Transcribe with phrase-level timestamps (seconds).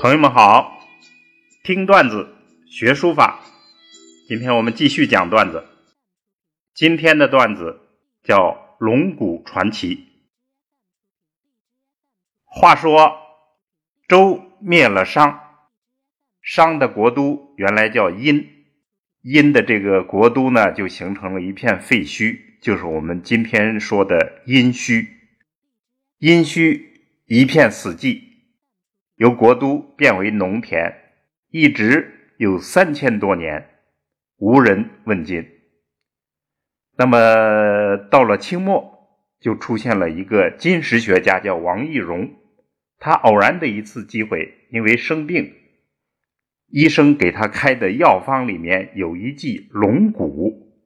[0.00, 0.78] 朋友们好，
[1.64, 2.28] 听段子
[2.70, 3.40] 学书法。
[4.28, 5.64] 今天我们继续讲段子。
[6.72, 7.80] 今天的段子
[8.22, 9.96] 叫《龙骨传奇》。
[12.44, 13.18] 话说
[14.06, 15.40] 周灭了商，
[16.42, 18.48] 商的国都原来叫殷，
[19.22, 25.08] 殷的这个国都呢，就形成了一片废墟，就是我们今天说的殷墟。
[26.18, 26.84] 殷墟
[27.26, 28.27] 一片死寂。
[29.18, 30.94] 由国都变为农田，
[31.50, 33.68] 一直有三千多年，
[34.36, 35.44] 无人问津。
[36.96, 39.08] 那么到了清末，
[39.40, 42.30] 就出现了一个金石学家，叫王懿荣。
[43.00, 45.52] 他偶然的一次机会，因为生病，
[46.68, 50.76] 医生给他开的药方里面有一剂龙骨。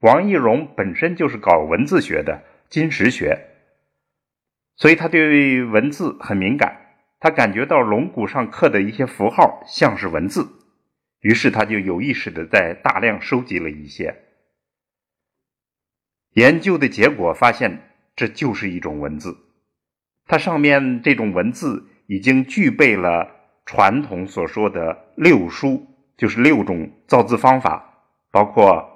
[0.00, 3.46] 王懿荣本身就是搞文字学的，金石学，
[4.74, 6.85] 所以他对文字很敏感。
[7.18, 10.46] 他感觉到龙骨上刻的一些符号像是文字，
[11.20, 14.14] 于是他就有意识的在大量收集了一些。
[16.34, 17.80] 研究的结果发现，
[18.14, 19.34] 这就是一种文字。
[20.26, 23.30] 它上面这种文字已经具备了
[23.64, 25.86] 传统所说的六书，
[26.18, 28.86] 就是六种造字方法，包括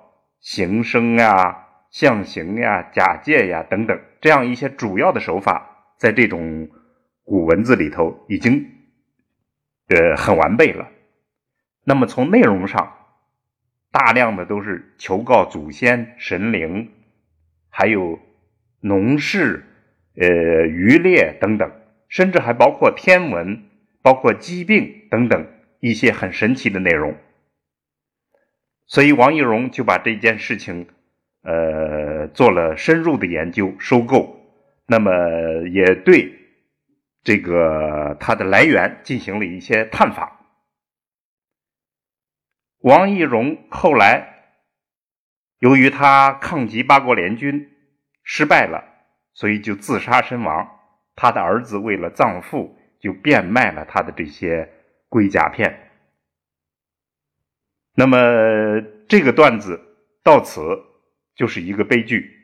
[0.40, 6.68] 形声呀、象形呀、假借呀等等这样一些主要的手法，在这种。
[7.30, 8.66] 古文字里头已经，
[9.86, 10.88] 呃，很完备了。
[11.84, 12.92] 那么从内容上，
[13.92, 16.90] 大量的都是求告祖先神灵，
[17.68, 18.18] 还有
[18.80, 19.64] 农事、
[20.16, 21.70] 呃渔猎等等，
[22.08, 23.62] 甚至还包括天文、
[24.02, 25.46] 包括疾病等等
[25.78, 27.14] 一些很神奇的内容。
[28.88, 30.88] 所以王懿荣就把这件事情，
[31.44, 34.36] 呃，做了深入的研究、收购。
[34.88, 35.12] 那么
[35.68, 36.39] 也对。
[37.22, 40.38] 这个它的来源进行了一些探访。
[42.78, 44.56] 王懿荣后来
[45.58, 47.70] 由于他抗击八国联军
[48.22, 48.82] 失败了，
[49.34, 50.78] 所以就自杀身亡。
[51.14, 54.72] 他的儿子为了葬父，就变卖了他的这些
[55.10, 55.90] 龟甲片。
[57.94, 58.16] 那么
[59.06, 59.78] 这个段子
[60.22, 60.62] 到此
[61.34, 62.39] 就是一个悲剧。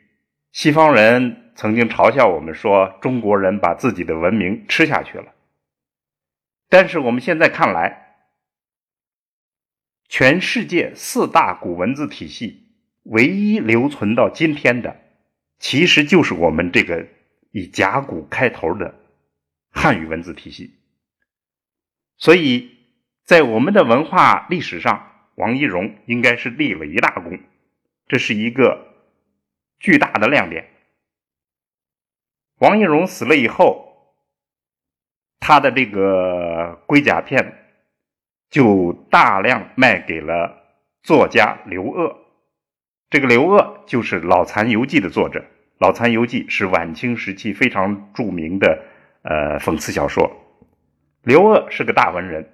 [0.51, 5.33] 西方人曾经嘲笑我们说，中国人把自己的文明吃下去了。
[6.67, 8.15] 但是我们现在看来，
[10.07, 12.71] 全世界四大古文字体系
[13.03, 14.99] 唯一留存到今天的，
[15.59, 17.07] 其实就是我们这个
[17.51, 18.95] 以甲骨开头的
[19.69, 20.73] 汉语文字体系。
[22.17, 22.77] 所以
[23.23, 27.37] 在我们的文化历史上，王懿荣应该是立了一大功，
[28.07, 28.85] 这是一个。
[29.79, 30.67] 巨大的亮点。
[32.59, 34.15] 王懿荣死了以后，
[35.39, 37.65] 他的这个龟甲片
[38.49, 40.63] 就大量卖给了
[41.03, 42.15] 作家刘鹗。
[43.09, 45.39] 这个刘鹗就是《老残游记》的作者，
[45.77, 48.83] 《老残游记》是晚清时期非常著名的
[49.21, 50.29] 呃讽刺小说。
[51.21, 52.51] 刘鹗是个大文人，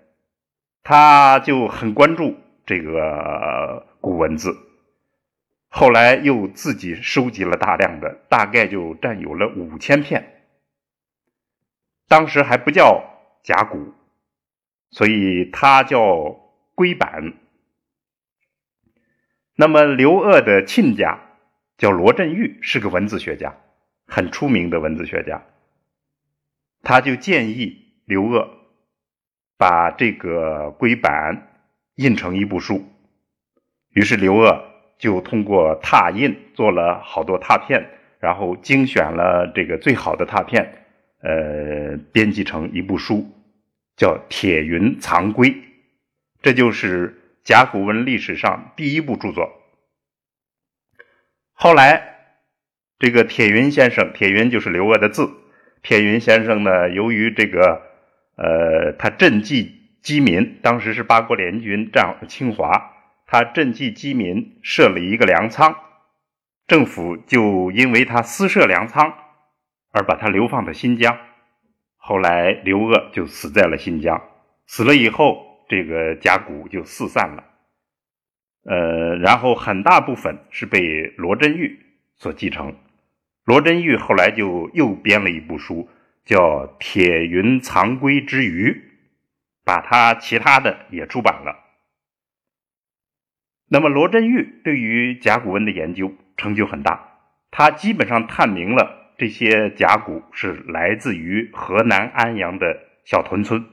[0.83, 2.35] 他就很关注
[2.65, 4.55] 这个古文字。
[5.75, 10.45] 后来又自己收集了大量的，大概就占有了五千片。
[12.07, 13.03] 当时还不叫
[13.41, 13.91] 甲骨，
[14.91, 16.39] 所以它叫
[16.75, 17.33] 龟板。
[19.55, 21.19] 那么刘鹗的亲家
[21.75, 23.57] 叫罗振玉，是个文字学家，
[24.05, 25.43] 很出名的文字学家。
[26.83, 28.47] 他就建议刘鹗
[29.57, 32.85] 把这个龟板印成一部书，
[33.89, 34.72] 于是刘鹗。
[35.03, 37.89] 就通过拓印做了好多拓片，
[38.21, 40.85] 然后精选了这个最好的拓片，
[41.21, 43.29] 呃，编辑成一部书，
[43.97, 45.49] 叫《铁云藏龟》，
[46.41, 49.51] 这就是甲骨文历史上第一部著作。
[51.51, 52.01] 后来，
[52.97, 55.29] 这个铁云先生，铁云就是刘鹗的字，
[55.81, 57.81] 铁云先生呢，由于这个，
[58.37, 62.92] 呃，他赈济饥民，当时是八国联军占清华。
[63.33, 65.75] 他赈济饥民，设了一个粮仓，
[66.67, 69.11] 政府就因为他私设粮仓
[69.91, 71.17] 而把他流放到新疆。
[71.97, 74.21] 后来刘鹗就死在了新疆，
[74.67, 77.43] 死了以后，这个甲骨就四散了。
[78.65, 81.79] 呃，然后很大部分是被罗振玉
[82.15, 82.75] 所继承。
[83.45, 85.89] 罗振玉后来就又编了一部书，
[86.23, 88.69] 叫《铁云藏龟之余》，
[89.65, 91.62] 把他其他的也出版了。
[93.73, 97.17] 那么罗振玉对于甲骨文的研究成就很大，
[97.49, 103.65] 他基本上探明了这些甲骨是来自于河南安阳的小屯村，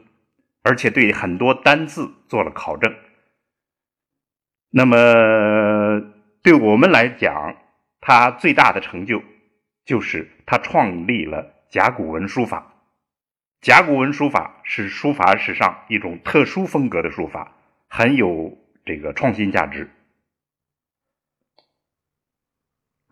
[0.63, 2.95] 而且对很多单字做了考证。
[4.71, 6.01] 那么
[6.43, 7.57] 对我们来讲，
[8.01, 9.23] 他最大的成就
[9.85, 12.73] 就是他创立了甲骨文书法。
[13.61, 17.53] 甲骨文书法是书法史上一种特殊风格的书法，
[17.87, 18.57] 很有
[18.91, 19.89] 这个创新价值。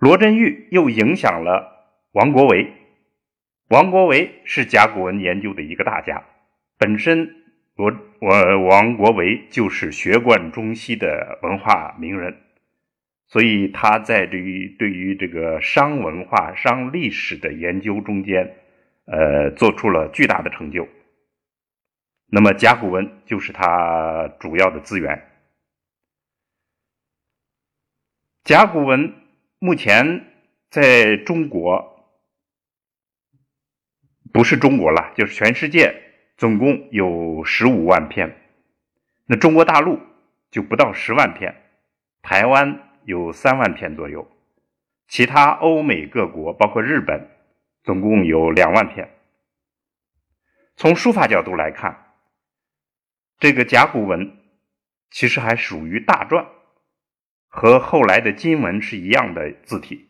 [0.01, 2.73] 罗振玉又影响了王国维。
[3.69, 6.25] 王国维是甲骨文研究的一个大家，
[6.79, 7.45] 本身
[7.77, 12.37] 罗我王国维就是学贯中西的文化名人，
[13.29, 18.57] 所以他在对于对于这个商文化、商历史的研究中间，
[19.07, 20.89] 呃，做出了巨大的成就。
[22.27, 25.23] 那么甲骨文就是他主要的资源。
[28.49, 29.13] 甲骨文
[29.59, 30.25] 目前
[30.71, 32.09] 在中国。
[34.33, 38.35] 不是中国了，就是全世界总共有十五万篇，
[39.27, 40.01] 那中国大陆
[40.51, 41.63] 就不到十万篇，
[42.23, 44.27] 台湾有三万篇左右，
[45.09, 47.29] 其他欧美各国包括日本，
[47.85, 49.11] 总共有两万篇。
[50.75, 52.15] 从书法角度来看，
[53.39, 54.39] 这个甲骨文
[55.11, 56.47] 其实还属于大篆，
[57.49, 60.09] 和后来的金文是一样的字体，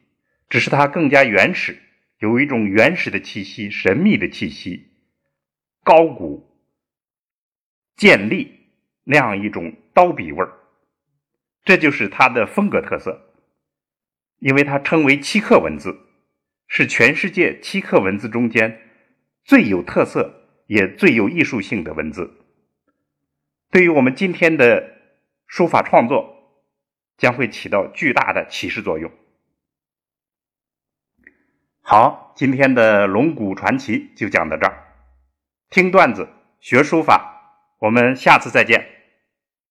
[0.49, 1.79] 只是它更加原始。
[2.19, 4.88] 有一种原始的气息，神秘的气息，
[5.85, 6.50] 高古、
[7.96, 8.67] 健立
[9.05, 10.52] 那样一种刀笔味儿，
[11.64, 13.25] 这就是它的风格特色。
[14.40, 15.99] 因为它称为漆刻文字，
[16.67, 18.81] 是全世界漆刻文字中间
[19.44, 22.37] 最有特色也最有艺术性的文字。
[23.70, 24.96] 对于我们今天的
[25.46, 26.38] 书法创作，
[27.19, 29.12] 将会起到巨大的启示作用。
[31.82, 34.85] 好，今天的龙骨传奇就讲到这儿。
[35.69, 36.29] 听段子
[36.61, 38.98] 学书法，我们下次再见。